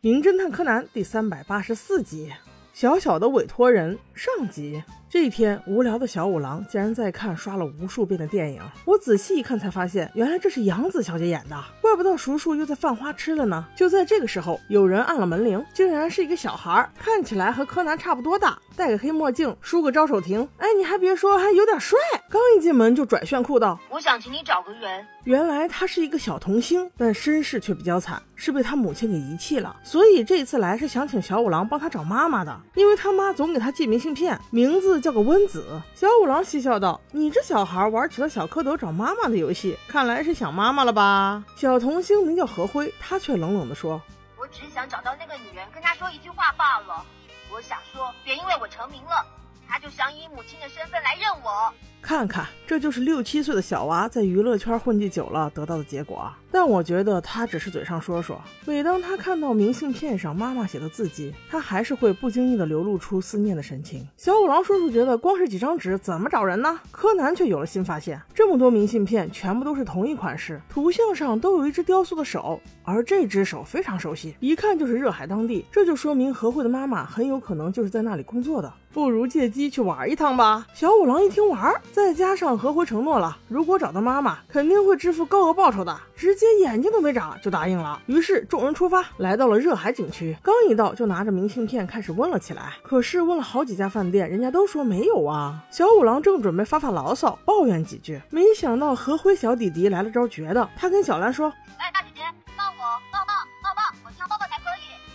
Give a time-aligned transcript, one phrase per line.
[0.00, 2.32] 名侦探柯南》第三百八十四集，
[2.72, 4.82] 小小的委托人上集。
[5.08, 8.60] 这一天，无聊的小五郎竟然在看刷了无数遍的电影。
[8.84, 13.64] 我仔细一看，才发现原来这是杨子小姐演的，怪不得叔叔又在犯花痴了呢。
[13.76, 20.46] 就在这个时候，有人按了门铃，竟然是一个小孩，看起来和柯南差不多大，戴个黑墨镜，梳个招手亭。
[20.58, 21.96] 哎，你还别说，还有点帅。
[22.28, 29.74] 刚一进门就拽炫酷道：“我想请你找个人。”原来他是一个小童星，但身世却比较惨，是被他母亲给遗弃了。
[29.82, 34.95] 所以这次来是想请小五郎帮他找妈妈的，因为他妈总给他寄明信片，名字。
[35.00, 44.00] 叫个温子，小五郎嬉笑道：“你这小孩玩起了小蝌蚪找妈妈的游戏，看来是想妈妈了吧？”小童星名叫何辉，他却冷冷地说
[44.38, 47.04] ：“我只想找到那个女人，跟她说一句话罢了。
[47.52, 49.24] 我想说，别因为我成名了，
[49.68, 51.72] 她就想以母亲的身份来认我。”
[52.02, 56.32] 看看，这就是六七岁的小娃在娱乐圈混迹久了得到的结果。
[56.56, 58.40] 但我觉得他只是嘴上说说。
[58.64, 64.08] 每当他看到明信片上妈妈写的字迹，他还是会不经意的流露出思念的神情。
[64.16, 66.80] 小五郎叔叔觉得光是几张纸怎么找人呢？
[66.90, 75.66] 柯南却有了新发现：这么多明信片全部都是同一款式，图像上都有一只雕塑的手，而这只手非常熟悉，一看就是热海当地。
[75.70, 78.72] 这就说明和惠的妈妈很有可能就是在那里工作的。
[78.94, 80.66] 不如借机去玩一趟吧。
[80.72, 88.00] 小五郎一听玩，再加上和辉承诺了，如果找到妈妈，肯定会支付高额报酬的，直接眼睛都没眨就答应了。
[88.06, 90.36] 于是众人出发，来到了热海景区。
[90.42, 92.72] 刚一到，就拿着明信片开始问了起来。
[92.82, 95.64] 可是问了好几家饭店，人家都说没有啊。
[95.70, 101.52] 小五郎正准备发发牢骚，抱怨几句，没想到何辉小弟弟来了招绝的，他跟小兰说。
[101.78, 102.22] 哎，大姐姐，
[102.56, 102.82] 帮我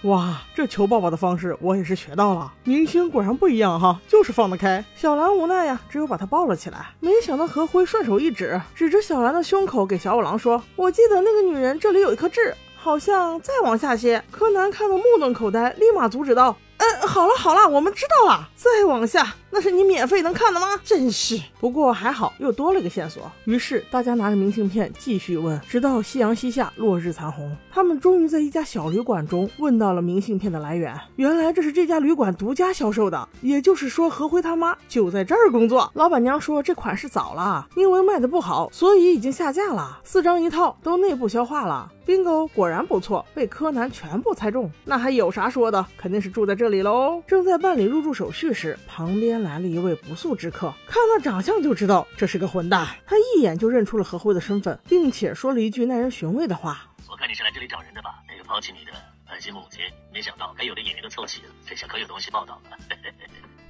[0.04, 2.52] 哇，这求抱抱的方式我也是学到了。
[2.64, 4.84] 明星果然不一样哈，就是放得开。
[4.96, 6.88] 小兰无奈呀，只有把他抱了起来。
[7.00, 16.58] 没想到何辉顺手一指，指着小兰的胸口，给小五郎说：“我记得那个女人这里有一颗痣，好像再往下些。”柯南看得目瞪口呆，立马阻止道。
[17.02, 18.48] 嗯，好了好了，我们知道了。
[18.56, 20.68] 再往下，那是你免费能看的吗？
[20.84, 21.40] 真是。
[21.60, 23.30] 不过还好，又多了一个线索。
[23.46, 30.96] 于是大家拿着明信片继续问，直到夕阳西下，落日残红，他们终于在一家小旅馆中问到了明信片的来源。
[31.16, 35.90] 原来这是这家旅馆独家销售的，也就是说何辉他妈就在这儿工作。
[35.96, 41.92] 老板娘说这款式早了，因为卖的不好，所以已经下架了，四张一套，都内部消化了。
[42.06, 44.72] bingo，果然不错，被柯南全部猜中。
[44.86, 45.86] 那还有啥说的？
[45.98, 47.22] 肯定是住在这里喽。
[47.28, 52.88] 正在办理入住手续时，旁边来了一位不速之客，看那长相就知道这是个混蛋。
[53.06, 58.22] 他一眼就认出了何辉的身份，并且说了一句耐人寻味的话：“我看你是来这里找人的吧？
[58.28, 58.92] 那个抛弃你的
[59.28, 59.80] 担心母亲，
[60.14, 62.78] 没想到该有的演员都凑齐了，这下可有东西报道了。”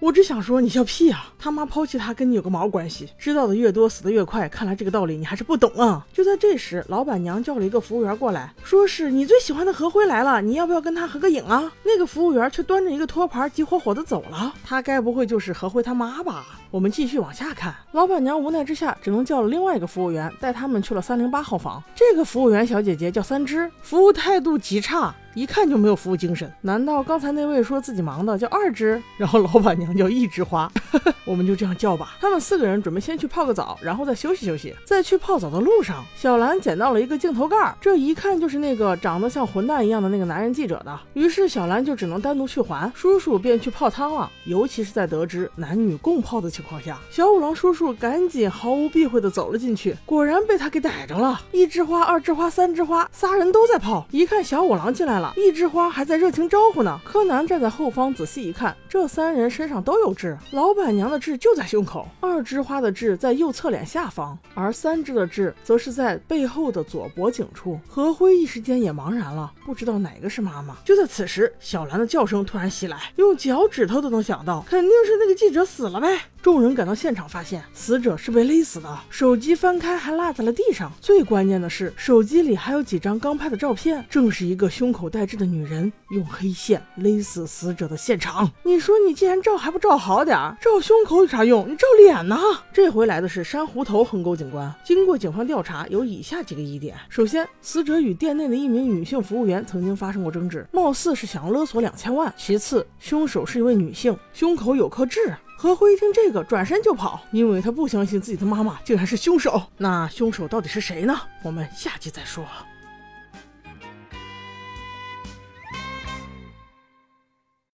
[0.01, 1.31] 我只想说，你笑屁啊！
[1.37, 3.07] 他妈抛弃他跟你有个毛关系？
[3.19, 4.49] 知道的越多，死的越快。
[4.49, 6.03] 看来这个道理你还是不懂啊！
[6.11, 11.71] 就在这时，老板娘叫了一个服务员过来，说是你最喜欢的何辉来了，你要不要跟他合个影啊？
[11.83, 14.51] 那个服务员却端着一个托盘，急火火的走了。
[14.65, 16.47] 他该不会就是何辉他妈吧？
[16.71, 21.83] 我们继续往下看，老板娘无奈之下，只能叫了另外一个服务员，带他们去了三零八号房。
[21.93, 25.13] 这个服务员小姐姐叫三只，服务态度极差。
[25.33, 30.71] 一看就没有服务精神，难道刚才那位说自己忙的叫二只，然后老板娘叫一枝花，
[31.25, 32.17] 我们就这样叫吧。
[32.19, 34.75] 他们四个人准备先去泡个澡，然后再休息休息。
[34.85, 40.99] 在去泡澡的路上，小兰捡到了一个镜头盖，这一看就是那个长得像混蛋一样的那个男人记者的。
[41.13, 44.29] 于是小兰就只能单独去还，叔叔便去泡汤了。
[44.45, 51.39] 尤其是在得知男女共泡的情况下，小五郎叔叔赶紧毫无避讳的走了进去，果然被他给逮着了。
[51.51, 54.05] 一枝花、二枝花、三枝花，仨人都在泡。
[54.11, 55.20] 一看小五郎进来了。
[55.35, 56.99] 一枝花还在热情招呼呢。
[57.03, 60.37] 柯南站在后方仔细一看，这三人身上都有痣。
[60.51, 67.79] 老板娘的痣就在胸口，二枝花的痣在右侧脸下方，而三枝的痣则是在背后的左脖颈处。
[67.87, 70.77] 何辉一时间也茫然了，不知道哪个是妈妈。
[70.85, 76.07] 就在此时，小兰的叫声突然袭来，用脚趾头都能想到，肯定是那个记者死了呗。
[76.41, 80.91] 众人赶到现场，发现死者是被勒死的，手机翻开还落在了地上。
[80.99, 88.51] 最关键的是，手机里还有几张刚拍的照片，正是一个胸口带痣的女人用黑线勒死死者的现场。
[88.63, 91.69] 你说你既然照还不照好点儿，照胸口有啥用？
[91.69, 92.35] 你照脸呢？
[92.73, 94.73] 这回来的是珊瑚头横沟警官。
[94.83, 105.35] 经过警方调查，有以下几个疑点：首先，死者与店内的一名女性服务员曾经发生过争执，貌似是想要勒索两千万；其次，凶手是一位女性，胸口有颗痣。
[105.61, 109.61] 何辉一听这个，转身就跑，因为他不相信自己的妈妈竟然是凶手。
[109.77, 111.15] 那凶手到底是谁呢？
[111.43, 112.43] 我们下集再说。